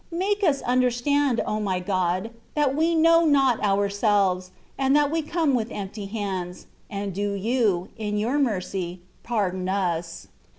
Make 0.17 0.43
us 0.43 0.63
imderstand, 0.63 1.43
O 1.45 1.59
my 1.59 1.79
Grod! 1.79 2.31
that 2.55 2.75
we 2.75 2.95
know 2.95 3.23
not 3.23 3.63
ourselves, 3.63 4.49
and 4.75 4.95
that 4.95 5.11
we 5.11 5.21
xx)me 5.21 5.53
with 5.53 5.69
empty 5.71 6.07
hands; 6.07 6.65
and 6.89 7.13
do 7.13 7.33
you, 7.33 7.89
in 7.99 8.17
your 8.17 8.39
m^cy, 8.39 8.97
pardon 9.21 9.69
us. 9.69 10.27